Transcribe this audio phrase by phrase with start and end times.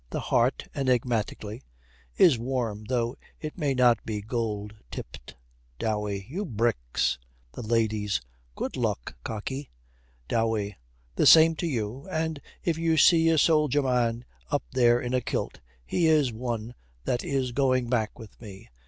[0.09, 1.61] 'The heart,' enigmatically,
[2.17, 5.35] 'is warm though it may not be gold tipped.'
[5.77, 6.25] DOWEY.
[6.27, 7.19] 'You bricks!'
[7.53, 8.19] THE LADIES.
[8.55, 9.69] 'Good luck, cocky.'
[10.27, 10.75] DOWEY.
[11.17, 12.07] 'The same to you.
[12.09, 16.73] And if you see a sodger man up there in a kilt, he is one
[17.05, 18.71] that is going back with me.